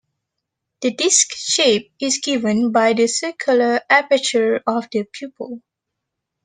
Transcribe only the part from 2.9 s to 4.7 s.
the circular aperture